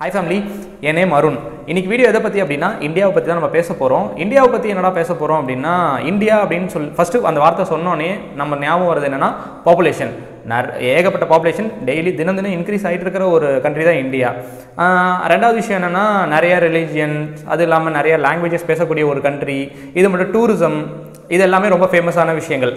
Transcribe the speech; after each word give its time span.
Hi 0.00 0.12
family 0.12 0.36
என் 0.88 0.96
name 0.98 1.10
Arun. 1.16 1.36
இன்னைக்கு 1.70 1.90
video 1.92 2.06
எதை 2.10 2.20
பற்றி 2.24 2.38
அப்படின்னா 2.42 2.68
இந்தியாவை 2.86 3.10
பற்றி 3.14 3.28
தான் 3.30 3.38
நம்ம 3.38 3.50
பேச 3.56 3.68
போகிறோம் 3.80 4.06
இந்தியாவை 4.24 4.48
பற்றி 4.54 4.68
என்னடா 4.72 4.90
பேச 4.98 5.10
போகிறோம் 5.14 5.40
அப்படின்னா 5.40 5.74
இந்தியா 6.10 6.36
அப்படின்னு 6.44 6.68
சொல்லி 6.74 6.88
ஃபஸ்ட்டு 6.98 7.20
அந்த 7.30 7.40
வார்த்தை 7.42 7.64
சொன்னோன்னே 7.72 8.08
நம்ம 8.40 8.58
ஞாபகம் 8.62 8.90
வருது 8.92 9.08
என்னன்னா 9.10 9.28
பாப்புலேஷன் 9.66 10.14
நர் 10.52 10.68
ஏகப்பட்ட 10.92 11.28
பாப்புலேஷன் 11.32 11.68
டெய்லி 11.90 12.14
தினம் 12.20 12.38
தினம் 12.40 12.56
இன்க்ரீஸ் 12.58 12.86
ஆகிட்டு 12.90 13.06
இருக்கிற 13.06 13.26
ஒரு 13.36 13.48
கண்ட்ரி 13.66 13.84
தான் 13.90 14.00
இந்தியா. 14.04 14.30
ரெண்டாவது 15.34 15.60
விஷயம் 15.60 15.78
என்னென்னா 15.80 16.06
நிறைய 16.34 16.56
ரிலீஜியன்ஸ் 16.66 17.44
அது 17.52 17.64
இல்லாமல் 17.68 17.96
நிறைய 18.00 18.16
லாங்குவேஜஸ் 18.26 18.68
பேசக்கூடிய 18.72 19.06
ஒரு 19.12 19.22
கண்ட்ரி 19.28 19.60
இது 20.00 20.06
மட்டும் 20.12 20.34
டூரிசம் 20.36 20.80
இது 21.36 21.42
எல்லாமே 21.48 21.68
ரொம்ப 21.76 21.86
ஃபேமஸான 21.90 22.32
விஷயங்கள். 22.42 22.72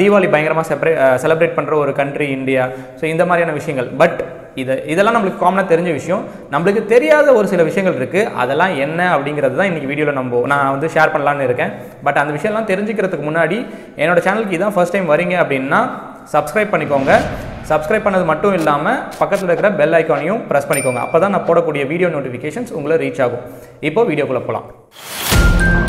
தீபாவளி 0.00 0.28
பயங்கரமாக 0.32 0.68
செப்ரே 0.70 0.90
செலிப்ரேட் 1.22 1.58
பண்ணுற 1.58 1.74
ஒரு 1.84 1.92
கண்ட்ரி 2.00 2.26
இந்தியா. 2.38 2.64
ஸோ 3.00 3.04
இந்த 3.12 3.24
மாதிரியான 3.28 3.54
விஷயங்கள். 3.60 3.88
பட் 4.02 4.18
இதை 4.62 4.74
இதெல்லாம் 4.92 5.16
நம்மளுக்கு 5.16 5.42
காமனாக 5.44 5.66
தெரிஞ்ச 5.72 5.90
விஷயம். 5.98 6.22
நம்மளுக்கு 6.52 6.82
தெரியாத 6.94 7.26
ஒரு 7.38 7.46
சில 7.52 7.62
விஷயங்கள் 7.70 7.98
இருக்குது 8.00 8.30
அதெல்லாம் 8.42 8.74
என்ன 8.84 9.00
அப்படிங்கிறது 9.14 9.58
தான் 9.60 9.70
இன்றைக்கி 9.70 9.90
வீடியோவில் 9.92 10.18
நம்ம 10.20 10.42
நான் 10.52 10.72
வந்து 10.74 10.90
ஷேர் 10.96 11.14
பண்ணலான்னு 11.14 11.48
இருக்கேன். 11.48 11.72
பட் 12.06 12.20
அந்த 12.22 12.34
விஷயம்லாம் 12.38 12.70
தெரிஞ்சுக்கிறதுக்கு 12.72 13.28
முன்னாடி 13.30 13.58
என்னோட 14.02 14.20
சேனலுக்கு 14.26 14.58
இதான் 14.58 14.76
ஃபர்ஸ்ட் 14.76 14.96
டைம் 14.96 15.10
வரீங்க 15.14 15.36
அப்படின்னா 15.44 15.80
சப்ஸ்கிரைப் 16.34 16.72
பண்ணிக்கோங்க. 16.74 17.12
சப்ஸ்கிரைப் 17.70 18.06
பண்ணது 18.06 18.24
மட்டும் 18.30 18.54
இல்லாமல் 18.58 18.98
பக்கத்தில் 19.20 19.50
இருக்கிற 19.50 19.70
பெல் 19.80 19.96
ஐக்கானையும் 20.00 20.42
ப்ரெஸ் 20.50 20.68
பண்ணிக்கோங்க. 20.70 21.02
அப்போ 21.06 21.18
தான் 21.24 21.34
நான் 21.36 21.46
போடக்கூடிய 21.48 21.84
வீடியோ 21.92 22.10
நோட்டிஃபிகேஷன்ஸ் 22.16 22.74
உங்களை 22.80 22.98
ரீச் 23.04 23.22
ஆகும். 23.26 23.44
இப்போ 23.90 24.02
வீடியோக்குள்ளே 24.10 24.44
போகலாம் 24.48 25.83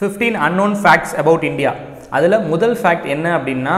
fifteen 0.00 0.36
unknown 0.40 0.76
facts 0.82 1.14
about 1.14 1.44
India 1.44 1.72
அதில் 2.10 2.44
முதல் 2.46 2.76
ஃபேக்ட் 2.82 3.06
என்ன 3.06 3.26
அப்படின்னா 3.38 3.74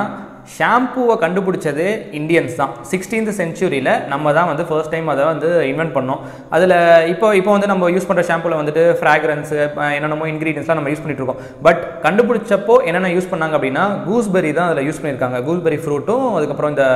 ஷாம்புவை 0.56 1.14
கண்டுபிடிச்சது 1.24 1.84
இந்தியன்ஸ் 2.18 2.54
தான். 2.60 2.72
சிக்ஸ்டீன்த் 2.90 3.30
செஞ்சுரியில் 3.40 3.90
நம்ம 4.12 4.32
தான் 4.38 4.48
வந்து 4.50 4.64
ஃபர்ஸ்ட் 4.68 4.92
டைம் 4.94 5.08
அதை 5.12 5.24
வந்து 5.30 5.48
இன்வென்ட் 5.70 5.94
பண்ணோம். 5.96 6.20
அதில் 6.56 6.76
இப்போ 7.12 7.26
இப்போ 7.40 7.50
வந்து 7.56 7.68
நம்ம 7.72 7.90
யூஸ் 7.94 8.08
பண்ணுற 8.08 8.24
ஷாம்புவில் 8.30 8.58
வந்துட்டு 8.60 8.82
ஃப்ராக்ரன்ஸு 9.00 9.58
என்னென்னமோ 9.96 10.26
இன்க்ரீடியன்ஸ்லாம் 10.32 10.80
நம்ம 10.80 10.92
யூஸ் 10.92 11.02
பண்ணிட்டு 11.04 11.22
இருக்கோம். 11.24 11.42
பட் 11.66 11.82
கண்டுபிடிச்சப்போ 12.06 12.76
என்னென்ன 12.88 13.12
யூஸ் 13.16 13.30
பண்ணாங்க 13.32 13.56
அப்படின்னா 13.58 13.84
கூஸ்பெரி 14.08 14.50
தான் 14.58 14.68
அதில் 14.70 14.86
யூஸ் 14.88 15.00
பண்ணியிருக்காங்க. 15.02 15.40
கூஸ்பெரி 15.48 15.78
ஃப்ரூட்டும் 15.84 16.26
அதுக்கப்புறம் 16.38 16.74
இந்த 16.74 16.86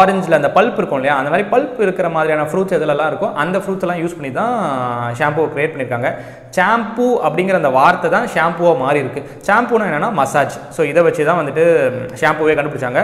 ஆரஞ்சில் 0.00 0.38
அந்த 0.40 0.52
பல்ப் 0.58 0.78
இருக்கும் 0.82 1.00
இல்லையா 1.00 1.16
அந்த 1.22 1.32
மாதிரி 1.34 1.46
பல்ப் 1.54 1.82
இருக்கிற 1.86 2.08
மாதிரியான 2.16 2.46
ஃப்ரூட்ஸ் 2.52 2.76
இதிலலாம் 2.78 3.10
இருக்கும் 3.12 3.34
அந்த 3.44 3.56
ஃப்ரூட்ஸ் 3.64 3.86
எல்லாம் 3.88 4.00
யூஸ் 4.04 4.16
பண்ணி 4.18 4.32
தான் 4.40 4.54
ஷாம்புவை 5.20 5.48
க்ரியேட் 5.54 5.74
பண்ணியிருக்காங்க. 5.74 6.10
ஷாம்பு 6.56 7.06
அப்படிங்கிற 7.26 7.56
அந்த 7.60 7.70
வார்த்தை 7.76 8.08
தான் 8.16 8.26
ஷாம்புவாக 8.34 8.76
மாறி 8.82 8.98
இருக்குது 9.02 9.28
ஷாம்புனா 9.46 9.86
என்னென்னா 9.90 10.10
மசாஜ் 10.18 10.56
ஸோ 10.76 10.82
இதை 10.90 11.00
வச்சு 11.06 11.22
தான் 11.28 11.40
வந்துட்டு 11.40 11.64
ஷாம்புவே 12.20 12.54
கண்டுபிடிச்சாங்க. 12.58 12.82
ஆரம்பித்தாங்க 12.86 13.02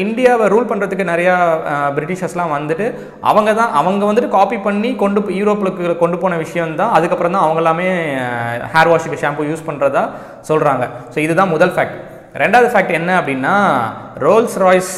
இந்தியாவை 0.00 0.44
ரூல் 0.48 0.68
பண்ணுறதுக்கு 0.68 1.04
நிறையா 1.04 1.32
பிரிட்டிஷர்ஸ்லாம் 1.96 2.52
வந்துட்டு 2.52 2.86
அவங்க 3.22 3.50
தான் 3.54 3.72
அவங்க 3.78 4.02
வந்துட்டு 4.06 4.34
காப்பி 4.34 4.58
பண்ணி 4.60 4.90
கொண்டு 4.96 5.20
போ- 5.20 5.34
யூரோப்புக்கு 5.38 5.96
கொண்டு 5.98 6.18
போன 6.18 6.36
விஷயம் 6.36 6.76
தான் 6.76 6.94
அதுக்கப்புறம் 6.96 7.34
தான் 7.34 7.44
அவங்க 7.44 7.62
எல்லாமே 7.62 7.88
ஹேர் 8.74 8.90
வாஷுக்கு 8.92 9.22
ஷாம்பு 9.22 9.48
யூஸ் 9.48 9.66
பண்ணுறதா 9.68 10.04
சொல்கிறாங்க 10.48 10.84
ஸோ 11.14 11.20
இதுதான் 11.20 11.52
முதல் 11.52 11.74
ஃபேக்ட் 11.74 11.98
ரெண்டாவது 12.36 12.70
ஃபேக்ட் 12.72 12.96
என்ன 12.96 13.10
அப்படின்னா 13.20 13.54
ரோல்ஸ் 14.18 14.58
ராய்ஸ் 14.58 14.92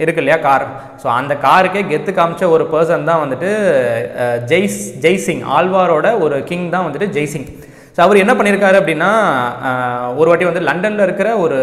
இருக்கு 0.00 0.20
இல்லையா 0.22 0.38
கார் 0.40 0.66
ஸோ 1.02 1.06
அந்த 1.14 1.34
காருக்கே 1.42 1.82
கெத்து 1.88 2.12
காமிச்ச 2.14 2.44
ஒரு 2.50 2.64
பர்சன் 2.72 3.04
தான் 3.04 3.22
வந்துட்டு 3.22 3.50
ஜெய்ஸ் 4.46 4.80
ஜெய்சிங் 5.04 5.42
ஆழ்வாரோட 5.54 6.08
ஒரு 6.20 6.38
கிங் 6.44 6.66
தான் 6.70 6.86
வந்துட்டு 6.86 7.08
ஜெய்சிங். 7.14 7.46
ஸோ 7.96 8.00
அவர் 8.04 8.22
என்ன 8.22 8.32
பண்ணியிருக்காரு 8.38 8.76
அப்படின்னா 8.80 9.10
ஒரு 10.20 10.28
வாட்டி 10.30 10.46
வந்து 10.48 10.62
லண்டனில் 10.68 11.04
இருக்கிற 11.06 11.28
ஒரு 11.44 11.58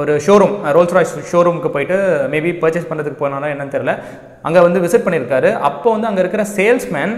ஒரு 0.00 0.12
ஷோரூம் 0.24 0.52
ரோல்ஸ் 0.74 0.92
ராய்ஸ் 0.96 1.14
ஷோரூமுக்கு 1.30 1.70
போயிட்டு 1.74 1.96
மேபி 2.32 2.50
பர்ச்சேஸ் 2.62 2.86
பண்ணுறதுக்கு 2.90 3.20
போனாரா 3.22 3.48
என்னன்னு 3.52 3.74
தெரியல. 3.74 3.94
அங்கே 4.46 4.60
வந்து 4.66 4.82
விசிட் 4.84 5.04
பண்ணியிருக்காரு 5.06 5.48
அப்போ 5.68 5.88
வந்து 5.94 6.08
அங்கே 6.10 6.22
இருக்கிற 6.24 6.42
சேல்ஸ்மேன் 6.56 7.14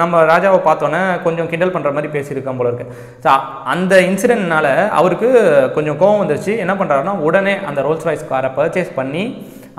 நம்ம 0.00 0.22
ராஜாவை 0.32 0.60
பார்த்தோன்னே 0.68 1.02
கொஞ்சம் 1.26 1.50
கிண்டல் 1.50 1.74
பண்ணுற 1.74 1.92
மாதிரி 1.96 2.12
பேசியிருக்கான் 2.16 2.60
போல 2.60 2.70
இருக்கு. 2.70 2.86
ஸோ 3.24 3.28
அந்த 3.74 3.94
இன்சிடென்ட்னால 4.08 4.66
அவருக்கு 5.00 5.28
கொஞ்சம் 5.76 6.00
கோவம் 6.02 6.22
வந்துருச்சு. 6.22 6.54
என்ன 6.64 6.76
பண்ணுறாருன்னா 6.80 7.16
உடனே 7.28 7.54
அந்த 7.70 7.82
ரோல்ஸ் 7.88 8.08
ராய்ஸ் 8.08 8.28
காரை 8.32 8.50
பர்ச்சேஸ் 8.58 8.96
பண்ணி 9.00 9.24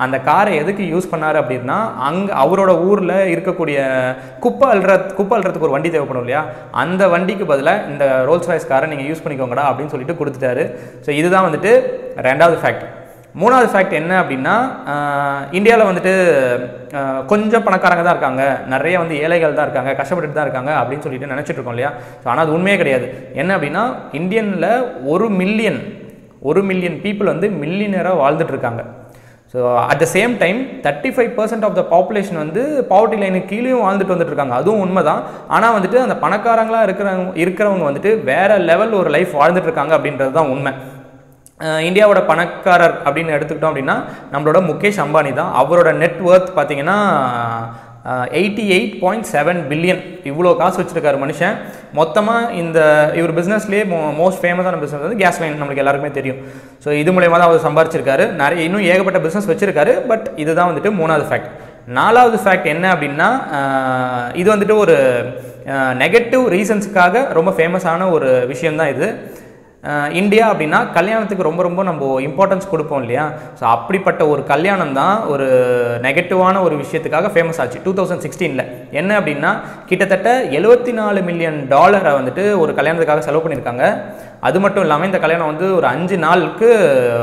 அந்த 0.05 0.17
காரை 0.27 0.51
எதுக்கு 0.61 0.83
யூஸ் 0.93 1.09
பண்ணார் 1.13 1.39
அப்படின்னா 1.41 1.77
அங்கே 2.09 2.31
அவரோட 2.43 2.71
ஊரில் 2.89 3.15
இருக்கக்கூடிய 3.33 3.79
குப்பை 4.45 4.67
அல்ற 4.75 4.91
குப்பை 5.17 5.35
அல்றதுக்கு 5.37 5.67
ஒரு 5.67 5.75
வண்டி 5.75 5.89
தேவைப்படும் 5.95 6.23
இல்லையா? 6.25 6.43
அந்த 6.83 7.01
வண்டிக்கு 7.15 7.45
பதிலாக 7.51 7.87
இந்த 7.91 8.05
ரோல்ஸ் 8.29 8.49
ராய்ஸ் 8.51 8.71
காரை 8.71 8.87
நீங்கள் 8.93 9.09
யூஸ் 9.09 9.25
பண்ணிக்கோங்கடா 9.25 9.65
அப்படின்னு 9.71 9.93
சொல்லிட்டு 9.95 10.19
கொடுத்துட்டாரு. 10.21 10.65
ஸோ 11.05 11.11
இதுதான் 11.19 11.47
வந்துட்டு 11.49 11.73
ரெண்டாவது 12.29 12.57
ஃபேக்ட் 12.63 12.85
மூணாவது 13.39 13.67
ஃபேக்ட் 13.71 13.97
என்ன 13.99 14.13
அப்படின்னா 14.21 14.53
இந்தியாவில் 15.57 15.89
வந்துட்டு 15.89 16.13
கொஞ்சம் 17.31 17.66
பணக்காரங்க 17.66 18.03
தான் 18.05 18.16
இருக்காங்க. 18.16 18.43
நிறைய 18.73 18.95
வந்து 19.01 19.16
ஏழைகள் 19.25 19.57
தான் 19.57 19.67
இருக்காங்க 19.67 19.91
கஷ்டப்பட்டுட்டு 19.99 20.37
தான் 20.37 20.47
இருக்காங்க 20.47 20.71
அப்படின்னு 20.79 21.05
சொல்லிட்டு 21.05 21.31
நினச்சிட்டு 21.33 21.59
இருக்கோம் 21.59 21.77
இல்லையா? 21.77 21.91
ஸோ 22.21 22.27
ஆனால் 22.31 22.43
அது 22.45 22.55
உண்மையே 22.57 22.77
கிடையாது. 22.81 23.07
என்ன 23.41 23.51
அப்படின்னா 23.57 23.83
இந்தியனில் 24.19 24.71
ஒரு 25.13 25.27
மில்லியன் 25.41 25.79
ஒரு 26.49 26.63
மில்லியன் 26.71 26.97
பீப்புள் 27.05 27.31
வந்து 27.33 27.49
மில்லியனராக 27.61 28.21
வாழ்ந்துட்டு 28.23 28.55
இருக்காங்க. 28.55 28.83
So 29.53 29.59
at 29.91 30.01
the 30.01 30.05
same 30.15 30.33
time 30.41 30.57
thirty 30.85 31.09
five 31.13 31.31
percent 31.37 31.65
of 31.67 31.77
the 31.79 31.83
population 31.93 32.39
வந்து 32.41 32.61
பாவர்ட்டி 32.91 33.17
லைனுக்கு 33.21 33.51
கீழேயும் 33.51 33.83
வாழ்ந்துட்டு 33.85 34.13
வந்துட்டு 34.13 34.33
இருக்காங்க. 34.33 34.57
அதுவும் 34.61 34.83
உண்மை 34.85 35.01
தான் 35.09 35.21
ஆனால் 35.55 35.75
வந்துட்டு 35.77 35.97
அந்த 36.05 36.15
பணக்காரங்களாக 36.23 36.87
இருக்கிறவங்க 36.87 37.33
இருக்கிறவங்க 37.43 37.85
வந்துட்டு 37.89 38.11
வேற 38.29 38.59
லெவல் 38.69 38.93
ஒரு 39.01 39.11
லைஃப் 39.15 39.33
வாழ்ந்துட்டு 39.41 39.69
இருக்காங்க 39.69 39.95
அப்படின்றது 39.97 40.37
தான் 40.37 40.51
உண்மை. 40.55 40.73
இந்தியாவோட 41.87 42.19
பணக்காரர் 42.31 42.93
அப்படின்னு 43.05 43.35
எடுத்துக்கிட்டோம் 43.37 43.71
அப்படின்னா 43.71 43.95
நம்மளோட 44.33 44.59
முகேஷ் 44.67 45.01
அம்பானி 45.05 45.31
தான். 45.39 45.51
அவரோட 45.61 45.89
நெட் 46.01 46.21
ஒர்த் 46.31 46.55
பார்த்தீங்கன்னா 46.57 46.97
eighty 48.39 48.63
eight 48.75 48.93
point 49.01 49.27
seven 49.31 49.59
billion. 49.71 50.01
இவ்வளோ 50.31 50.51
காசு 50.61 50.77
வச்சுருக்காரு 50.81 51.17
மனுஷன். 51.23 51.55
மொத்தமாக 51.99 52.51
இந்த 52.61 52.79
இவர் 53.19 53.33
பிஸ்னஸ்லேயே 53.39 53.83
மோ 53.91 53.99
மோஸ்ட் 54.19 54.41
ஃபேமஸான 54.43 54.79
பிஸ்னஸ் 54.83 55.05
வந்து 55.05 55.19
கேஸ் 55.23 55.39
லைன் 55.41 55.57
நம்மளுக்கு 55.61 55.83
எல்லாருக்குமே 55.83 56.13
தெரியும். 56.19 56.39
ஸோ 56.83 56.91
இது 57.01 57.13
மூலயமா 57.15 57.39
தான் 57.39 57.49
அவர் 57.49 57.65
சம்பாரிச்சிருக்காரு. 57.67 58.25
நிறைய 58.43 58.67
இன்னும் 58.67 58.85
ஏகப்பட்ட 58.91 59.21
பிஸ்னஸ் 59.25 59.49
வச்சுருக்காரு. 59.51 59.95
பட் 60.11 60.27
இதுதான் 60.43 60.69
வந்துட்டு 60.71 60.91
மூணாவது 61.01 61.27
ஃபேக்ட் 61.31 61.51
நாலாவது 61.99 62.37
ஃபேக்ட் 62.45 62.71
என்ன 62.75 62.85
அப்படின்னா 62.93 63.29
இது 64.41 64.47
வந்துட்டு 64.53 64.77
ஒரு 64.85 64.95
நெகட்டிவ் 66.03 66.43
ரீசன்ஸுக்காக 66.55 67.23
ரொம்ப 67.37 67.51
ஃபேமஸான 67.57 68.09
ஒரு 68.16 68.29
விஷயம்தான் 68.53 68.91
இது. 68.95 69.07
இந்தியா 70.19 70.45
அப்படின்னா 70.51 70.79
கல்யாணத்துக்கு 70.95 71.45
ரொம்ப 71.47 71.62
ரொம்ப 71.63 71.81
நம்ம 71.84 72.07
இம்பார்ட்டன்ஸ் 72.25 72.69
கொடுப்போம் 72.72 73.01
இல்லையா? 73.03 73.25
ஸோ 73.59 73.63
அப்படிப்பட்ட 73.75 74.22
ஒரு 74.28 74.41
கல்யாணம் 74.44 74.94
தான் 74.94 75.28
ஒரு 75.34 75.45
நெகட்டிவான 76.06 76.62
ஒரு 76.62 76.75
விஷயத்துக்காக 76.84 77.29
ஃபேமஸ் 77.34 77.59
ஆச்சு 77.63 77.84
டூ 77.85 77.94
தௌசண்ட் 78.00 78.23
சிக்ஸ்டீனில் 78.25 78.66
என்ன 79.00 79.12
அப்படின்னா 79.19 79.51
கிட்டத்தட்ட 79.91 80.31
எழுபத்தி 80.59 80.94
நாலு 81.00 81.22
மில்லியன் 81.29 81.59
டாலரை 81.73 82.13
வந்துட்டு 82.19 82.45
ஒரு 82.63 82.73
கல்யாணத்துக்காக 82.79 83.23
செலவு 83.28 83.44
பண்ணியிருக்காங்க. 83.45 83.85
அது 84.47 84.57
மட்டும் 84.63 84.83
இல்லாமல் 84.85 85.09
இந்த 85.09 85.19
கல்யாணம் 85.23 85.50
வந்து 85.51 85.67
ஒரு 85.77 85.88
அஞ்சு 85.94 86.16
நாளுக்கு 86.23 86.67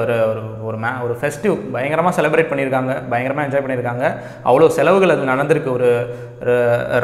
ஒரு 0.02 0.16
ஒரு 0.30 0.42
ஒரு 0.68 0.78
மே 0.82 0.88
ஒரு 1.04 1.14
ஃபெஸ்டிவ் 1.20 1.54
பயங்கரமாக 1.74 2.14
செலிப்ரேட் 2.16 2.48
பண்ணியிருக்காங்க. 2.50 2.92
பயங்கரமாக 3.10 3.46
என்ஜாய் 3.46 3.64
பண்ணியிருக்காங்க. 3.64 4.04
அவ்வளோ 4.48 4.66
செலவுகள் 4.76 5.14
அது 5.14 5.30
நடந்திருக்கு. 5.32 5.70
ஒரு 5.76 5.88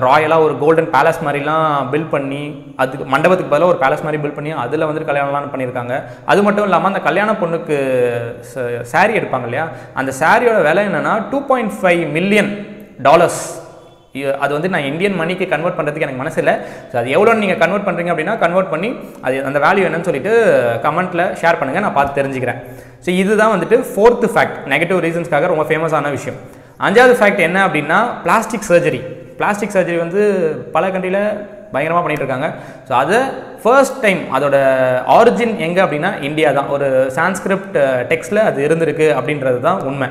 ராயலாக 0.05 0.47
ஒரு 0.47 0.55
கோல்டன் 0.63 0.91
பேலஸ் 0.95 1.23
மாதிரிலாம் 1.27 1.89
பில்ட் 1.93 2.13
பண்ணி 2.15 2.43
அதுக்கு 2.83 3.07
மண்டபத்துக்கு 3.15 3.53
பதிலாக 3.55 3.73
ஒரு 3.75 3.81
பேலஸ் 3.85 4.05
மாதிரி 4.07 4.23
பில்ட் 4.25 4.39
பண்ணி 4.39 4.53
அதில் 4.65 4.89
வந்துட்டு 4.89 5.11
கல்யாணம்லாம் 5.11 5.53
பண்ணியிருக்காங்க. 5.55 5.97
அது 6.33 6.43
மட்டும் 6.49 6.69
இல்லாமல் 6.69 6.93
அந்த 6.93 7.03
கல்யாண 7.09 7.33
பொண்ணுக்கு 7.43 7.79
சாரி 8.95 9.15
எடுப்பாங்க 9.21 9.49
இல்லையா? 9.51 9.67
அந்த 10.03 10.13
சாரியோட 10.21 10.61
விலை 10.69 10.85
என்னென்னா 10.91 11.17
two 11.33 11.41
point 11.53 11.75
five 11.81 12.05
million 12.19 12.53
dollars 13.09 13.43
அது 14.45 14.53
வந்து 14.57 14.71
நான் 14.73 14.87
இந்தியன் 14.91 15.19
மணிக்கு 15.21 15.45
கன்வெர்ட் 15.53 15.77
பண்ணுறதுக்கு 15.77 16.07
எனக்கு 16.07 16.23
மனசு 16.23 16.39
இல்லை. 16.43 16.55
ஸோ 16.91 16.95
அது 17.01 17.15
எவ்வளோ 17.17 17.35
நீங்கள் 17.43 17.61
கன்வெர்ட் 17.63 17.87
பண்ணுறீங்க 17.87 18.13
அப்படின்னா 18.13 18.35
கன்வெர்ட் 18.43 18.73
பண்ணி 18.73 18.91
அது 19.27 19.37
அந்த 19.51 19.59
வேல்யூ 19.67 19.85
என்னன்னு 19.89 20.09
சொல்லிட்டு 20.09 20.33
கமெண்ட்டில் 20.87 21.25
ஷேர் 21.43 21.59
பண்ணுங்கள் 21.61 21.85
நான் 21.87 21.97
பார்த்து 21.99 22.19
தெரிஞ்சுக்கிறேன். 22.21 22.59
ஸோ 23.05 23.11
இதுதான் 23.23 23.55
வந்துட்டு 23.55 23.79
ஃபோர்த்து 23.93 24.29
ஃபேக்ட் 24.35 24.59
நெகட்டிவ் 24.73 25.01
ரீசன்ஸ்க்காக 25.07 25.49
ரொம்ப 25.53 25.65
ஃபேமஸான 25.71 26.13
விஷயம். 26.19 26.39
அஞ்சாவது 26.89 27.17
ஃபேக்ட் 27.21 27.43
என்ன 27.49 27.59
அப்படின்னா 27.69 27.99
பிளாஸ்டிக் 28.27 28.69
சர்ஜரி 28.71 29.01
பிளாஸ்டிக் 29.41 29.75
சர்ஜரி 29.77 29.99
வந்து 30.05 30.23
பல 30.77 30.87
கண்ட்ரியில் 30.95 31.23
பயங்கரமாக 31.75 32.03
பண்ணிட்டு 32.05 32.25
இருக்காங்க. 32.25 32.49
ஸோ 32.89 32.93
அதை 33.03 33.19
ஃபர்ஸ்ட் 33.63 33.99
டைம் 34.05 34.21
அதோட 34.37 34.57
ஆரிஜின் 35.17 35.55
எங்கே 35.67 35.81
அப்படின்னா 35.85 36.11
இந்தியா 36.29 36.49
தான். 36.59 36.69
ஒரு 36.75 36.89
சான்ஸ்கிரிப்ட் 37.19 37.79
டெக்ஸ்டில் 38.13 38.43
uh, 38.43 38.49
அது 38.51 38.61
இருந்திருக்கு 38.67 39.09
அப்படின்றது 39.19 39.61
தான் 39.69 39.81
உண்மை. 39.91 40.09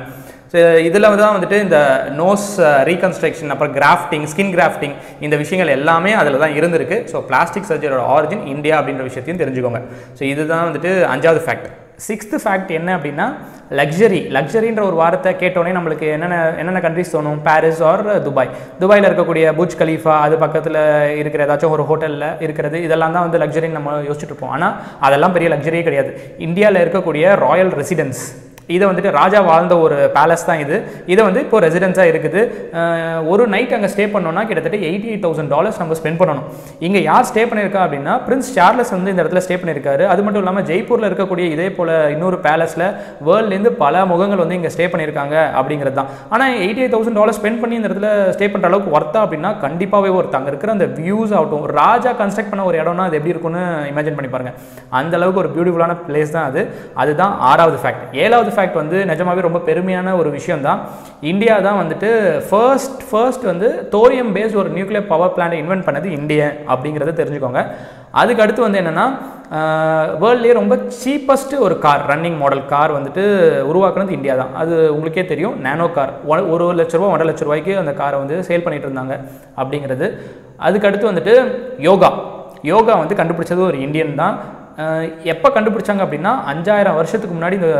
ஸோ 0.52 0.58
இதில் 0.86 1.04
தான் 1.20 1.34
வந்துட்டு 1.36 1.58
இந்த 1.66 1.78
நோஸ் 2.22 2.48
ரீகன்ஸ்ட்ரக்ஷன் 2.88 3.50
uh, 3.50 3.54
அப்புறம் 3.54 3.74
கிராஃப்டிங் 3.78 4.26
ஸ்கின் 4.32 4.52
கிராஃப்டிங் 4.56 4.96
இந்த 5.26 5.36
விஷயங்கள் 5.42 5.74
எல்லாமே 5.76 6.10
அதில் 6.22 6.42
தான் 6.42 6.56
இருந்திருக்கு. 6.58 6.98
ஸோ 7.12 7.20
பிளாஸ்டிக் 7.28 7.68
சர்ஜரியோட 7.70 8.02
ஆரிஜின் 8.16 8.44
இந்தியா 8.54 8.74
அப்படின்ற 8.80 9.04
விஷயத்தையும் 9.08 9.40
தெரிஞ்சுக்கோங்க. 9.42 9.80
ஸோ 10.18 10.22
இதுதான் 10.32 10.66
வந்துட்டு 10.68 10.92
அஞ்சாவது 11.14 11.42
ஃபேக்ட் 11.46 11.70
சிக்ஸ்த்து 12.08 12.42
ஃபேக்ட் 12.42 12.70
என்ன 12.76 12.90
அப்படின்னா 12.96 13.26
லக்ஸரி 13.80 14.20
லக்ஸரின்ற 14.36 14.82
ஒரு 14.90 14.96
வார்த்தை 15.00 15.32
கேட்டோடனே 15.42 15.74
நம்மளுக்கு 15.78 16.06
என்னென்ன 16.16 16.36
என்னென்ன 16.60 16.80
கண்ட்ரிஸ் 16.86 17.14
தோணும்? 17.14 17.40
பாரிஸ் 17.48 17.82
ஆர் 17.90 18.04
துபாய் 18.28 18.52
துபாயில் 18.82 19.08
இருக்கக்கூடிய 19.10 19.54
புஜ் 19.58 19.78
கலீஃபா 19.80 20.14
அது 20.26 20.36
பக்கத்தில் 20.44 20.80
இருக்கிற 21.22 21.42
ஏதாச்சும் 21.48 21.74
ஒரு 21.78 21.84
ஹோட்டலில் 21.90 22.28
இருக்கிறது 22.46 22.78
இதெல்லாம் 22.86 23.14
தான் 23.16 23.26
வந்து 23.28 23.42
லக்ஸரின்னு 23.44 23.78
நம்ம 23.80 23.98
யோசிச்சுட்டு 24.08 24.32
இருப்போம். 24.34 24.54
ஆனால் 24.58 24.74
அதெல்லாம் 25.08 25.36
பெரிய 25.38 25.50
லக்ஸரியே 25.56 25.84
கிடையாது. 25.90 26.12
இந்தியாவில் 26.48 26.84
இருக்கக்கூடிய 26.84 27.36
ராயல் 27.46 27.74
ரெசிடென்ஸ் 27.82 28.22
இதை 28.76 28.84
வந்துட்டு 28.90 29.12
ராஜா 29.20 29.40
வாழ்ந்த 29.50 29.74
ஒரு 29.84 29.96
பேலஸ் 30.16 30.46
தான் 30.50 30.60
இது. 30.64 30.76
இதை 31.12 31.20
வந்து 31.28 31.40
இப்போ 31.46 31.60
ரெசிடென்ஸாக 31.66 32.12
இருக்குது. 32.12 32.40
ஒரு 33.32 33.42
நைட் 33.54 33.74
அங்கே 33.76 33.90
ஸ்டே 33.94 34.06
பண்ணோம்னா 34.14 34.44
கிட்டத்தட்ட 34.50 34.78
எயிட்டி 34.90 35.08
எயிட் 35.12 35.24
தௌசண்ட் 35.26 35.52
டாலர்ஸ் 35.54 35.80
நம்ம 35.82 35.96
ஸ்பெண்ட் 36.00 36.20
பண்ணணும். 36.22 36.46
இங்கே 36.86 37.02
யார் 37.10 37.28
ஸ்டே 37.30 37.44
பண்ணியிருக்கா 37.50 37.80
அப்படின்னா 37.86 38.14
பிரின்ஸ் 38.26 38.50
சார்லஸ் 38.56 38.92
வந்து 38.96 39.12
இந்த 39.12 39.22
இடத்துல 39.24 39.42
ஸ்டே 39.46 39.58
பண்ணியிருக்காரு. 39.62 40.04
அது 40.12 40.20
மட்டும் 40.24 40.42
இல்லாமல் 40.44 40.66
ஜெய்ப்பூரில் 40.70 41.08
இருக்கக்கூடிய 41.10 41.46
இதே 41.54 41.68
போல் 41.78 41.94
இன்னொரு 42.14 42.38
பேலஸில் 42.46 42.86
வேர்ல்ட்லேருந்து 43.28 43.72
பல 43.84 44.04
முகங்கள் 44.12 44.42
வந்து 44.44 44.58
இங்கே 44.58 44.72
ஸ்டே 44.76 44.86
பண்ணியிருக்காங்க 44.94 45.36
அப்படிங்கிறது 45.58 45.96
தான். 46.00 46.10
ஆனால் 46.34 46.54
eighty 46.64 46.82
eight 46.84 46.94
thousand 46.96 47.18
dollar 47.20 47.38
spend 47.40 47.60
பண்ணி 47.62 47.76
இந்த 47.80 47.88
இடத்துல 47.90 48.08
ஸ்டே 48.36 48.48
பண்ணுற 48.52 48.70
அளவுக்கு 48.70 48.94
ஒர்த்தா 48.98 49.20
அப்படின்னா 49.24 49.52
கண்டிப்பாகவே 49.64 50.12
ஒருத்தா 50.18 50.38
அங்கே 50.40 50.52
இருக்கிற 50.52 50.72
அந்த 50.76 50.86
வியூஸ் 50.98 51.34
ஆகட்டும் 51.38 51.66
ராஜா 51.80 52.12
கன்ஸ்ட்ரக்ட் 52.22 52.52
பண்ண 52.52 52.64
ஒரு 52.70 52.78
இடம்னா 52.82 53.06
அது 53.08 53.18
எப்படி 53.18 53.34
இருக்கும்னு 53.34 53.62
இமேஜின் 53.92 54.18
பண்ணி 54.18 54.30
பாருங்கள் 54.34 54.56
அந்த 55.00 55.12
அளவுக்கு 55.18 55.42
ஒரு 55.44 55.50
பியூட்டிஃபுல்லான 55.54 55.96
பிளேஸ் 56.08 56.34
தான் 56.36 56.48
அது. 56.50 56.62
அதுதான் 57.02 57.34
ஆறாவது 57.50 57.78
ஃபேக்ட் 57.82 58.04
ஏழாவது 58.24 58.50
ஃபேக்ட் 58.54 58.60
வந்து 58.70 59.04
நிஜமாவே 59.04 59.40
ரொம்ப 59.40 59.58
பெருமையான 59.58 60.18
ஒரு 60.18 60.30
விஷயம் 60.30 60.60
தான் 60.60 60.80
இந்தியா 61.20 61.58
தான் 61.58 61.86
வந்துட்டு 61.86 62.40
ஃபர்ஸ்ட் 62.50 63.10
ஃபர்ஸ்ட் 63.10 63.42
வந்து 63.42 63.88
தோரியம் 63.90 64.34
பேஸ்ட் 64.34 64.54
ஒரு 64.54 64.70
நியூக்ளியர் 64.70 65.06
பவர் 65.06 65.30
பிளான்ட் 65.36 65.52
இன்வென்ட் 65.52 65.86
பண்ணது 65.86 66.04
இந்தியா 66.04 66.46
அப்படிங்கிறத 66.46 67.12
தெரிஞ்சுக்கோங்க. 67.20 67.66
அதுக்கு 68.10 68.42
அடுத்து 68.42 68.62
வந்து 68.62 68.80
என்னென்னா 68.80 69.16
வேர்ல்ட்லேயே 70.20 70.52
ரொம்ப 70.52 70.78
சீப்பஸ்ட் 71.04 71.58
ஒரு 71.58 71.78
கார் 71.78 72.06
ரன்னிங் 72.08 72.36
மாடல் 72.36 72.66
கார் 72.66 73.02
வந்துட்டு 73.02 73.22
உருவாக்குனது 73.72 74.10
இந்தியா 74.10 74.34
தான். 74.34 74.54
அது 74.54 74.92
உங்களுக்கே 74.92 75.24
தெரியும் 75.24 75.64
நேனோ 75.64 75.92
கார் 75.92 76.12
ஒ- 76.24 76.46
ஒரு 76.46 76.64
ஒரு 76.64 76.82
லட்ச 76.82 76.92
ரூபா 76.92 77.06
ஒன்றரை 77.06 77.34
லட்ச 77.34 77.38
ரூபாய்க்கு 77.38 77.78
அந்த 77.78 77.92
காரை 77.92 78.18
வந்து 78.18 78.44
சேல் 78.48 78.62
பண்ணிட்டு 78.62 78.88
இருந்தாங்க 78.88 79.20
அப்படிங்கிறது. 79.56 80.18
அதுக்கு 80.56 80.86
அடுத்து 80.86 81.12
வந்துட்டு 81.12 81.52
யோகா. 81.78 82.12
யோகா 82.62 82.94
வந்து 82.94 83.14
கண்டுபிடிச்சது 83.14 83.58
ஒரு 83.58 83.80
இந்தியன் 83.80 84.14
தான். 84.14 84.40
எப்போ 85.32 85.48
கண்டுபிடிச்சாங்க 85.56 86.02
அப்படின்னா 86.04 86.32
அஞ்சாயிரம் 86.52 86.98
வருஷத்துக்கு 86.98 87.34
முன்னாடி 87.38 87.56
இந்த 87.60 87.70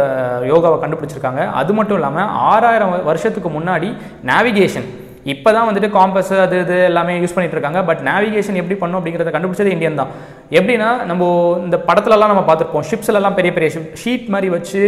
யோகாவை 0.53 0.77
கண்டுபிடிச்சிருக்காங்க. 0.83 1.43
அது 1.61 1.73
மட்டும் 1.79 1.99
இல்லாமல் 2.01 2.33
ஆறாயிரம் 2.51 2.93
வருஷத்துக்கு 3.11 3.53
முன்னாடி 3.59 3.89
நேவிகேஷன் 4.33 4.89
இப்போ 5.33 5.49
தான் 5.55 5.67
வந்துட்டு 5.69 5.89
காம்பஸ் 5.97 6.33
அது 6.45 6.57
இது 6.65 6.77
எல்லாமே 6.91 7.13
யூஸ் 7.23 7.35
பண்ணிட்டு 7.35 7.57
இருக்காங்க. 7.57 7.81
பட் 7.89 8.01
நேவிகேஷன் 8.09 8.59
எப்படி 8.61 8.77
பண்ணும் 8.81 8.99
அப்படிங்கிறத 8.99 9.33
கண்டுபிடிச்சது 9.35 9.75
இந்தியன் 9.75 10.01
தான். 10.01 10.13
எப்படின்னா 10.59 10.89
நம்ம 11.11 11.29
இந்த 11.67 11.77
படத்துலலாம் 11.89 12.33
நம்ம 12.33 12.45
பார்த்துருப்போம். 12.49 12.87
ஷிப்ஸ்லலாம் 12.91 13.39
பெரிய 13.39 13.53
பெரிய 13.59 13.71
ஷிப் 13.75 13.93
ஷீட் 14.03 14.27
மாதிரி 14.35 14.51
வச்சு 14.57 14.83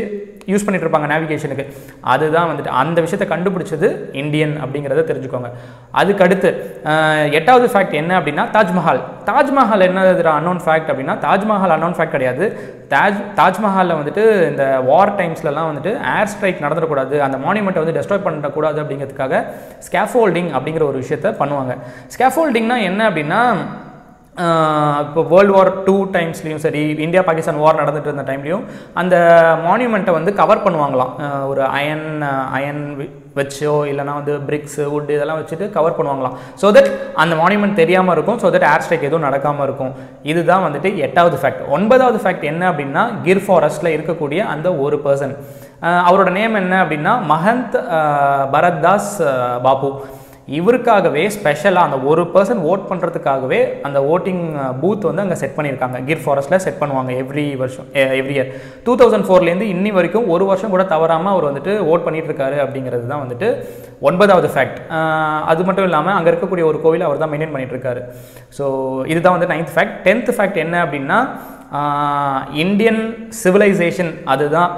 யூஸ் 0.53 0.65
பண்ணிகிட்டு 0.65 0.87
இருப்பாங்க 0.87 1.09
நேவிகேஷனுக்கு 1.13 1.65
அதுதான் 2.15 2.49
வந்துட்டு 2.51 2.73
அந்த 2.83 2.99
விஷயத்தை 3.07 3.29
கண்டுபிடிச்சது 3.33 3.89
இந்தியன் 4.23 4.55
அப்படிங்கிறத 4.63 5.05
தெரிஞ்சுக்கோங்க. 5.11 5.51
அதுக்கடுத்து 6.01 6.51
எட்டாவது 7.39 7.67
ஃபேக்ட் 7.73 7.99
என்ன 8.03 8.13
அப்படின்னா 8.21 8.47
தாஜ்மஹால். 8.57 9.01
தாஜ்மஹால் 9.31 9.87
என்ன 9.89 10.07
அன்னோன் 10.39 10.63
ஃபேக்ட் 10.67 10.91
அப்படின்னா 10.93 11.17
தாஜ்மஹால் 11.27 11.75
அன்னோன் 11.77 11.97
ஃபேக்ட் 11.99 12.17
கிடையாது. 12.17 12.47
தாஜ் 12.95 13.21
தாஜ்மஹாலில் 13.39 13.99
வந்துட்டு 13.99 14.25
இந்த 14.51 14.65
வார் 14.89 15.13
டைம்ஸ்லலாம் 15.21 15.69
வந்துட்டு 15.71 15.93
ஏர் 16.17 16.31
ஸ்ட்ரைக் 16.33 16.63
நடந்துடக்கூடாது. 16.65 17.15
அந்த 17.27 17.37
மானுமெண்ட்டை 17.45 17.83
வந்து 17.85 17.97
டெஸ்ட்ராய் 17.99 18.27
பண்ணக்கூடாது 18.27 18.79
அப்படிங்கிறதுக்காக 18.83 19.41
ஸ்கேஃபோல்டிங் 19.87 20.51
அப்படிங்கிற 20.57 20.85
ஒரு 20.91 21.01
விஷயத்த 21.05 21.31
பண்ணுவாங்க. 21.41 21.75
ஸ்கேஃபோல்டிங்னா 22.17 22.79
என்ன 22.91 23.01
அப்படின்னா 23.11 23.41
இப்போ 24.37 25.21
வேர்ல்டு 25.33 25.53
வார் 25.57 25.69
டூ 25.87 25.95
டைம்ஸ்லையும் 26.15 26.63
சரி 26.65 26.81
இந்தியா 27.05 27.21
பாகிஸ்தான் 27.27 27.61
வார் 27.65 27.79
நடந்துட்டு 27.81 28.09
இருந்த 28.11 28.25
டைம்லையும் 28.31 28.65
அந்த 29.01 29.17
மான்யூமெண்ட்டை 29.67 30.13
வந்து 30.17 30.31
கவர் 30.41 30.63
பண்ணுவாங்களாம். 30.65 31.13
ஒரு 31.51 31.63
அயன் 31.77 32.09
அயன் 32.57 32.83
வச்சோ 33.39 33.75
இல்லைனா 33.91 34.15
வந்து 34.21 34.35
பிரிக்ஸ் 34.49 34.81
வுட் 34.93 35.13
இதெல்லாம் 35.17 35.39
வச்சுட்டு 35.41 35.67
கவர் 35.77 35.97
பண்ணுவாங்களாம். 35.99 36.35
ஸோ 36.63 36.67
தட் 36.77 36.91
அந்த 37.25 37.37
மான்யூமெண்ட் 37.43 37.81
தெரியாமல் 37.83 38.15
இருக்கும் 38.17 38.41
ஸோ 38.45 38.51
தட் 38.57 38.67
ஏர் 38.73 38.85
ஸ்ட்ரைக் 38.87 39.07
எதுவும் 39.09 39.27
நடக்காமல் 39.29 39.67
இருக்கும். 39.69 39.93
இதுதான் 40.33 40.65
வந்துட்டு 40.67 40.91
எட்டாவது 41.09 41.39
ஃபேக்ட் 41.43 41.63
ஒன்பதாவது 41.77 42.21
ஃபேக்ட் 42.25 42.49
என்ன 42.53 42.65
அப்படின்னா 42.73 43.05
கிர் 43.29 43.45
ஃபாரஸ்ட்டில் 43.47 43.95
இருக்கக்கூடிய 43.97 44.41
அந்த 44.55 44.71
ஒரு 44.87 44.99
பர்சன் 45.07 45.37
அவரோட 46.09 46.29
நேம் 46.41 46.61
என்ன 46.63 46.75
அப்படின்னா 46.83 47.15
மஹந்த் 47.31 47.75
பரத்தாஸ் 48.53 49.15
பாபு. 49.65 49.91
இவருக்காகவே 50.49 51.23
ஸ்பெஷலாக 51.29 51.87
அந்த 51.89 51.99
ஒரு 52.07 52.23
பர்சன் 52.35 52.61
ஓட் 52.71 52.83
பண்ணுறதுக்காகவே 52.89 53.59
அந்த 53.83 53.99
ஓட்டிங் 54.15 54.43
பூத் 54.81 55.07
வந்து 55.09 55.23
அங்கே 55.23 55.39
செட் 55.43 55.55
பண்ணியிருக்காங்க. 55.57 55.99
கிர் 56.09 56.23
ஃபாரஸ்ட்டில் 56.25 56.63
செட் 56.65 56.81
பண்ணுவாங்க 56.81 57.11
எவ்ரி 57.23 57.57
வருஷம் 57.57 57.87
எவ்ரி 58.19 58.35
இயர் 58.35 58.51
டூ 58.87 58.95
தௌசண்ட் 58.97 59.27
ஃபோர்லேருந்து 59.29 59.69
இன்னி 59.75 59.93
வரைக்கும் 59.93 60.29
ஒரு 60.29 60.47
வருஷம் 60.47 60.71
கூட 60.71 60.85
தவறாமல் 60.85 61.33
அவர் 61.33 61.49
வந்துட்டு 61.51 61.75
ஓட் 61.93 62.05
பண்ணிகிட்டு 62.07 62.31
இருக்காரு 62.31 62.59
அப்படிங்கிறது 62.59 63.07
தான் 63.07 63.23
வந்துட்டு 63.25 63.49
ஒன்பதாவது 64.01 64.49
ஃபேக்ட் 64.49 64.81
அது 65.47 65.65
மட்டும் 65.65 65.89
இல்லாமல் 65.89 66.17
அங்கே 66.17 66.31
இருக்கக்கூடிய 66.31 66.67
ஒரு 66.67 66.81
கோவில் 66.81 67.07
அவர் 67.09 67.19
தான் 67.19 67.33
மெயின்டைன் 67.33 67.55
பண்ணிட்டு 67.55 67.77
இருக்காரு 67.77 68.03
ஸோ 68.59 68.67
இதுதான் 69.07 69.37
வந்து 69.39 69.53
நைன்த் 69.55 69.75
ஃபேக்ட் 69.77 69.97
டென்த் 70.09 70.33
ஃபேக்ட் 70.39 70.57
என்ன 70.57 70.85
அப்படின்னா 70.85 71.21
இந்தியன் 72.65 73.01
சிவிலைசேஷன் 73.45 74.13
அதுதான். 74.27 74.71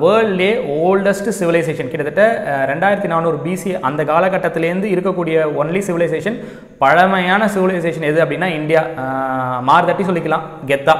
வேர்ல்ட்லே 0.00 0.48
ஓல்டஸ்ட் 0.82 1.28
சிவிலைசேஷன் 1.30 1.88
கிட்டத்தட்ட 1.88 2.24
ரெண்டாயிரத்தி 2.66 3.06
நானூறு 3.06 3.36
பிசி 3.44 3.80
அந்த 3.80 4.04
காலகட்டத்திலேருந்து 4.04 4.88
இருக்கக்கூடிய 4.90 5.36
ஒன்லி 5.56 5.78
சிவிலைசேஷன் 5.78 6.36
பழமையான 6.78 7.46
சிவிலைசேஷன் 7.46 8.02
எது 8.02 8.24
அப்படின்னா 8.24 8.44
இந்தியா. 8.54 8.82
அஹ், 8.96 9.60
மார்தட்டி 9.62 10.04
சொல்லிக்கலாம். 10.04 10.42
கெத்தா. 10.66 10.94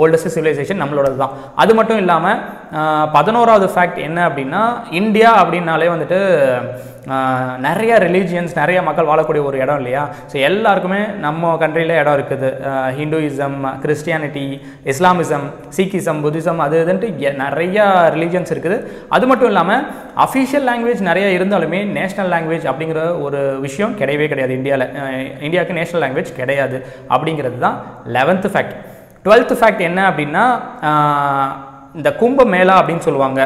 ஓல்டஸ்ட் 0.00 0.32
சிவிலைசேஷன் 0.34 0.82
நம்மளோடது 0.82 1.18
தான். 1.22 1.34
அது 1.62 1.72
மட்டும் 1.78 2.00
இல்லாமல் 2.02 2.40
பதினோராவது 3.16 3.66
ஃபேக்ட் 3.74 4.00
என்ன 4.08 4.18
அப்படின்னா 4.28 4.62
இந்தியா 5.00 5.32
அப்படின்னாலே 5.42 5.88
வந்துட்டு 5.94 6.20
நிறைய 7.66 7.92
ரிலீஜியன்ஸ் 8.04 8.54
நிறைய 8.58 8.78
மக்கள் 8.86 9.08
வாழக்கூடிய 9.10 9.42
ஒரு 9.48 9.56
இடம் 9.64 9.78
இல்லையா? 9.80 10.02
ஸோ 10.30 10.36
எல்லாருக்குமே 10.48 10.98
நம்ம 11.24 11.52
கண்ட்ரியில் 11.62 11.92
இடம் 12.00 12.16
இருக்குது. 12.18 12.48
Hinduism 12.98 13.56
Christianity 13.84 14.44
Islamism 14.92 15.46
Sikhism 15.76 16.20
Buddhism 16.24 16.60
அது 16.66 16.76
இதுன்ட்டு 16.84 17.32
நிறையா 17.44 17.86
ரிலீஜியன்ஸ் 18.16 18.52
இருக்குது. 18.54 18.78
அது 19.18 19.26
மட்டும் 19.30 19.50
இல்லாமல் 19.52 19.86
அஃபிஷியல் 20.26 20.68
லாங்குவேஜ் 20.70 21.02
நிறைய 21.10 21.26
இருந்தாலுமே 21.38 21.80
நேஷனல் 21.98 22.30
லாங்குவேஜ் 22.34 22.68
அப்படிங்கிற 22.72 23.00
ஒரு 23.28 23.40
விஷயம் 23.66 23.96
கிடையவே 24.02 24.28
கிடையாது 24.34 24.54
இந்தியாவில் 24.60 24.86
இந்தியாவுக்கு 25.48 25.78
நேஷனல் 25.80 26.04
லாங்குவேஜ் 26.04 26.38
கிடையாது 26.42 26.78
அப்படிங்கிறது 27.14 27.58
தான் 27.66 27.78
லெவன்த்து 28.18 28.50
ஃபேக்ட் 28.54 28.76
டுவெல்த்து 29.24 29.54
ஃபேக்ட் 29.60 29.86
என்ன 29.88 30.00
அப்படின்னா 30.10 30.44
இந்த 31.98 32.08
கும்ப 32.20 32.44
மேளா 32.54 32.74
அப்படின்னு 32.80 33.06
சொல்லுவாங்க. 33.06 33.40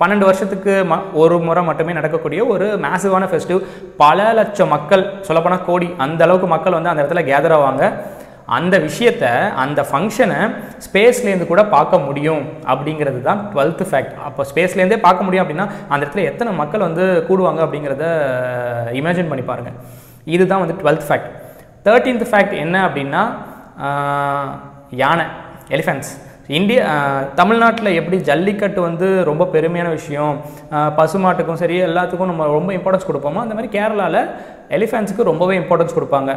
பன்னெண்டு 0.00 0.26
வருஷத்துக்கு 0.28 0.72
ம 0.90 0.94
ஒரு 1.22 1.36
முறை 1.46 1.62
மட்டுமே 1.66 1.92
நடக்கக்கூடிய 1.98 2.40
ஒரு 2.52 2.66
மேசிவான 2.84 3.26
ஃபெஸ்டிவ் 3.30 3.60
பல 4.00 4.18
லட்சம் 4.38 4.72
மக்கள் 4.74 5.02
சொல்லப்போனால் 5.26 5.66
கோடி 5.68 5.88
அந்த 6.04 6.20
அளவுக்கு 6.26 6.48
மக்கள் 6.54 6.76
வந்து 6.78 6.90
அந்த 6.92 7.02
இடத்துல 7.02 7.22
கேதர் 7.28 7.54
ஆவாங்க. 7.58 7.84
அந்த 8.56 8.76
விஷயத்த 8.86 9.24
அந்த 9.64 9.80
ஃபங்க்ஷனை 9.90 10.38
ஸ்பேஸ்லேருந்து 10.86 11.46
கூட 11.50 11.62
பார்க்க 11.74 12.00
முடியும் 12.06 12.42
அப்படிங்கிறது 12.72 13.20
தான் 13.28 13.42
டுவெல்த்து 13.52 13.84
ஃபேக்ட் 13.90 14.16
அப்போ 14.28 14.44
ஸ்பேஸ்லேருந்தே 14.50 14.98
பார்க்க 15.06 15.26
முடியும் 15.26 15.44
அப்படின்னா 15.44 15.66
அந்த 15.90 16.00
இடத்துல 16.04 16.24
எத்தனை 16.30 16.52
மக்கள் 16.62 16.86
வந்து 16.88 17.04
கூடுவாங்க 17.28 17.62
அப்படிங்கிறத 17.66 18.08
இமேஜின் 19.00 19.30
பண்ணி 19.32 19.44
பாருங்கள் 19.50 19.78
இதுதான் 20.34 20.62
வந்து 20.64 20.78
டுவெல்த் 20.82 21.06
ஃபேக்ட் 21.08 21.30
தேர்ட்டீன்த் 21.86 22.28
ஃபேக்ட் 22.32 22.56
என்ன 22.64 22.76
அப்படின்னா 22.88 23.22
யானை 25.00 25.24
எலிஃபென்ட்ஸ் 25.76 26.12
இந்தியா 26.56 26.84
தமிழ்நாட்டில் 27.38 27.96
எப்படி 27.98 28.16
ஜல்லிக்கட்டு 28.28 28.80
வந்து 28.86 29.06
ரொம்ப 29.28 29.44
பெருமையான 29.52 29.88
விஷயம் 29.98 30.32
பசுமாட்டுக்கும் 30.98 31.60
சரி 31.60 31.76
எல்லாத்துக்கும் 31.88 32.30
நம்ம 32.30 32.46
ரொம்ப 32.56 32.70
இம்பார்ட்டன்ஸ் 32.78 33.08
கொடுப்போமோ 33.10 33.42
அந்த 33.44 33.54
மாதிரி 33.56 33.70
கேரளாவில் 33.76 34.18
எலிஃபென்ட்ஸுக்கு 34.76 35.28
ரொம்பவே 35.30 35.54
இம்பார்ட்டன்ஸ் 35.60 35.96
கொடுப்பாங்க. 35.98 36.32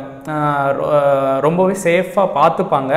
ரொம்பவே 1.47 1.75
சேஃபாக 1.85 2.27
பார்த்துப்பாங்க. 2.37 2.93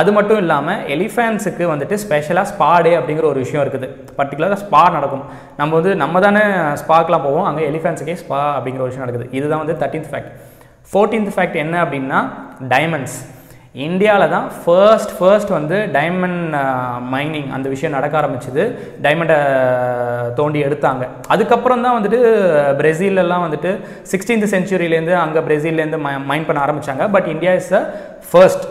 அது 0.00 0.10
மட்டும் 0.16 0.40
இல்லாமல் 0.42 0.82
எலிஃபென்ட்ஸுக்கு 0.96 1.64
வந்துட்டு 1.72 1.98
ஸ்பெஷலாக 2.04 2.50
ஸ்பா 2.52 2.70
டே 2.86 2.92
அப்படிங்கிற 2.98 3.26
ஒரு 3.32 3.40
விஷயம் 3.44 3.64
இருக்குது. 3.64 3.88
பர்டிகுலராக 4.18 4.60
ஸ்பா 4.64 4.82
நடக்கும். 4.98 5.24
நம்ம 5.60 5.74
வந்து 5.78 5.94
நம்ம 6.02 6.20
தானே 6.26 6.44
ஸ்பாக்கெலாம் 6.82 7.26
போவோம் 7.28 7.48
அங்கே 7.50 7.64
எலிஃபென்ட்ஸுக்கே 7.70 8.18
ஸ்பா 8.24 8.42
அப்படிங்கிற 8.58 8.84
ஒரு 8.86 8.92
விஷயம் 8.92 9.06
நடக்குது. 9.06 9.32
இதுதான் 9.40 9.64
வந்து 9.64 9.78
தேர்ட்டீன்த் 9.82 10.12
ஃபேக்ட் 10.12 10.30
ஃபோர்டீன்த் 10.92 11.34
ஃபேக்ட் 11.36 11.58
என்ன 11.64 11.76
அப்படின்னா 11.86 12.20
டைமண்ட்ஸ் 12.74 13.18
இந்தியாவில் 13.74 14.32
தான் 14.34 14.46
ஃபர்ஸ்ட் 14.60 15.12
ஃபர்ஸ்ட் 15.16 15.50
வந்து 15.56 15.76
டைமண்ட் 15.96 16.54
மைனிங் 17.14 17.50
அந்த 17.56 17.66
விஷயம் 17.72 17.94
நடக்க 17.96 18.14
ஆரம்பிச்சது. 18.20 18.62
டைமண்டை 19.04 19.36
தோண்டி 20.38 20.60
எடுத்தாங்க. 20.68 21.04
அதுக்கப்புறம் 21.34 21.84
தான் 21.86 21.96
வந்துட்டு 21.98 22.20
பிரேசிலெல்லாம் 22.80 23.44
வந்துட்டு 23.46 23.72
சிக்ஸ்டீன்த் 24.12 24.52
செஞ்சுரியிலேருந்து 24.54 25.14
அங்கே 25.24 25.42
பிரேசில்லேருந்து 25.48 26.00
மைன் 26.30 26.48
பண்ண 26.48 26.64
ஆரம்பித்தாங்க 26.66 27.06
but 27.16 27.30
India 27.34 27.54
is 27.60 27.72
the 27.76 27.80
first 28.30 28.66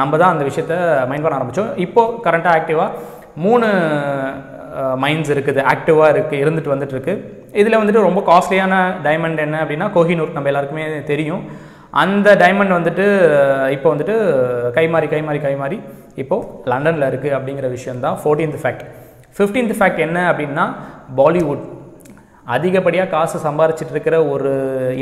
நம்ம 0.00 0.12
தான் 0.22 0.32
அந்த 0.34 0.46
விஷயத்த 0.50 0.74
மைன் 1.12 1.26
பண்ண 1.26 1.38
ஆரம்பித்தோம் 1.40 1.72
இப்போது 1.86 2.16
கரண்ட்டாக 2.28 2.58
ஆக்டிவாக 2.60 2.90
மூணு 3.46 3.66
மைன்ஸ் 5.02 5.30
இருக்குது. 5.34 5.60
ஆக்டிவாக 5.72 6.12
இருக்குது 6.14 6.40
இருந்துட்டு 6.44 6.74
வந்துட்டு 6.74 6.94
இருக்கு. 6.96 7.14
இதில் 7.60 7.80
வந்துட்டு 7.80 8.08
ரொம்ப 8.08 8.20
காஸ்ட்லியான 8.32 8.74
டைமண்ட் 9.04 9.44
என்ன 9.44 9.56
அப்படின்னா 9.64 9.86
கோஹினூர் 9.96 10.36
நம்ம 10.36 10.50
எல்லாருக்குமே 10.52 10.84
தெரியும். 11.12 11.44
அந்த 12.02 12.28
டைமண்ட் 12.42 12.76
வந்துட்டு 12.76 13.04
இப்போ 13.74 13.88
வந்துட்டு 13.92 14.14
கைமாறி 14.76 15.08
கைமாறி 15.12 15.40
கைமாறி 15.46 15.76
இப்போது 16.22 16.46
லண்டனில் 16.70 17.08
இருக்குது 17.10 17.36
அப்படிங்கிற 17.38 17.68
விஷயம் 17.76 18.02
தான் 18.04 18.16
ஃபோர்டீன்த் 18.22 18.58
ஃபேக்ட் 18.62 18.84
ஃபிஃப்டீன்த் 19.36 19.76
ஃபேக்ட் 19.78 20.04
என்ன 20.06 20.18
அப்படின்னா 20.30 20.64
பாலிவுட் 21.20 21.64
அதிகப்படியாக 22.54 23.10
காசு 23.12 23.36
சம்பாரிச்சிட்டு 23.44 23.94
இருக்கிற 23.94 24.16
ஒரு 24.32 24.50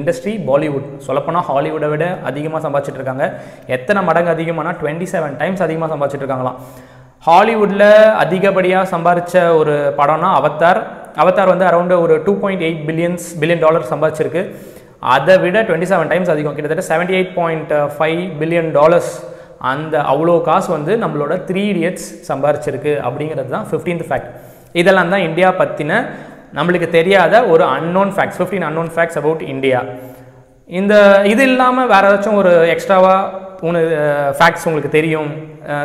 இண்டஸ்ட்ரி 0.00 0.32
பாலிவுட் 0.48 0.88
சொல்லப்போனால் 1.06 1.46
ஹாலிவுட்டை 1.48 1.88
விட 1.92 2.04
அதிகமாக 2.30 2.60
சம்பாதிச்சிட்டு 2.66 3.00
இருக்காங்க. 3.00 3.24
எத்தனை 3.76 4.00
மடங்கு 4.08 4.30
அதிகமானா 4.34 4.72
டுவெண்ட்டி 4.80 5.08
செவன் 5.12 5.34
டைம்ஸ் 5.40 5.64
அதிகமாக 5.66 5.90
சம்பாதிச்சிட்டு 5.92 6.24
இருக்காங்களாம். 6.24 6.58
ஹாலிவுட்டில் 7.28 7.88
அதிகப்படியாக 8.22 8.90
சம்பாதிச்ச 8.94 9.34
ஒரு 9.60 9.74
படம்னா 9.98 10.30
அவத்தார் 10.40 10.80
அவத்தார் 11.22 11.52
வந்து 11.52 11.68
அரௌண்ட் 11.70 11.96
ஒரு 12.04 12.14
two 12.26 12.32
point 12.42 12.64
eight 12.68 12.84
billions 12.88 13.26
billion 13.40 13.64
dollar 13.64 13.90
சம்பாதிச்சிருக்கு 13.92 14.42
அதை 15.14 15.34
விட 15.44 15.58
டுவெண்ட்டி 15.68 15.88
செவன் 15.92 16.10
டைம்ஸ் 16.12 16.32
அதிகம். 16.34 16.54
கிட்டத்தட்ட 16.56 16.84
seventy 16.90 17.14
eight 17.18 17.34
point 17.38 17.72
five 17.96 18.22
billion 18.40 18.70
dollars 18.78 19.12
அந்த 19.70 19.94
அவ்வளோ 20.12 20.34
காசு 20.48 20.68
வந்து 20.76 20.92
நம்மளோட 21.02 21.34
த்ரீ 21.48 21.62
இடியட்ஸ் 21.72 22.06
சம்பாரிச்சிருக்கு 22.28 22.92
அப்படிங்கிறது 23.06 23.50
தான் 23.56 23.66
ஃபிஃப்டீன்த் 23.70 24.06
ஃபேக்ட் 24.08 24.30
இதெல்லாம் 24.80 25.12
தான் 25.14 25.26
இந்தியா 25.28 25.48
பற்றின 25.60 25.98
நம்மளுக்கு 26.58 26.88
தெரியாத 26.98 27.34
ஒரு 27.52 27.64
unknown 27.76 28.10
facts 28.16 28.38
fifteen 28.38 28.66
unknown 28.68 28.90
facts 28.94 29.18
about 29.20 29.42
India. 29.54 29.80
இந்த 30.70 30.94
இது 31.32 31.42
இல்லாமல் 31.50 31.88
வேறு 31.92 32.08
ஏதாச்சும் 32.10 32.38
ஒரு 32.42 32.52
எக்ஸ்ட்ராவாக 32.74 33.40
மூணு 33.64 33.80
ஃபேக்ட்ஸ் 34.38 34.66
உங்களுக்கு 34.68 34.90
தெரியும் 34.98 35.30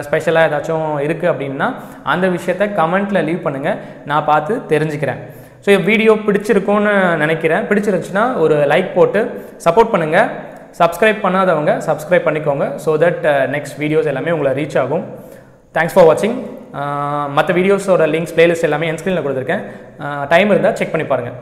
ஸ்பெஷலாக 0.05 0.47
ஏதாச்சும் 0.49 0.85
இருக்குது 1.05 1.31
அப்படின்னா 1.33 1.67
அந்த 2.13 2.25
விஷயத்த 2.35 2.67
கமெண்ட்டில் 2.79 3.25
லீவ் 3.27 3.45
பண்ணுங்கள் 3.47 3.79
நான் 4.11 4.27
பார்த்து 4.31 4.53
தெரிஞ்சுக்கிறேன். 4.71 5.21
ஸோ 5.67 5.73
வீடியோ 5.87 6.11
பிடிச்சிருக்கும்னு 6.25 6.91
நினைக்கிறேன். 7.21 7.63
பிடிச்சிருந்துச்சுன்னா 7.69 8.25
ஒரு 8.43 8.57
லைக் 8.71 8.89
போட்டு 8.97 9.21
சப்போர்ட் 9.65 9.89
பண்ணுங்கள் 9.93 10.29
சப்ஸ்கிரைப் 10.79 11.19
பண்ணாதவங்க 11.23 11.71
சப்ஸ்கிரைப் 11.87 12.27
பண்ணிக்கோங்க. 12.27 12.65
ஸோ 12.83 12.91
தட் 13.03 13.25
நெக்ஸ்ட் 13.55 13.75
வீடியோஸ் 13.81 14.07
எல்லாமே 14.11 14.33
உங்களை 14.35 14.53
ரீச் 14.59 14.77
ஆகும். 14.83 15.03
தேங்க்ஸ் 15.75 15.95
ஃபார் 15.95 16.07
வாட்சிங் 16.09 16.37
மற்ற 17.37 17.51
வீடியோஸோட 17.59 18.05
லிங்க்ஸ் 18.13 18.33
பிளேலிஸ்ட் 18.37 18.67
எல்லாமே 18.69 18.89
என் 18.91 18.99
ஸ்க்ரீனில் 19.01 19.25
கொடுத்துருக்கேன். 19.25 19.63
டைம் 20.33 20.51
இருந்தால் 20.53 20.77
செக் 20.79 20.93
பண்ணி 20.95 21.07
பாருங்கள் 21.11 21.37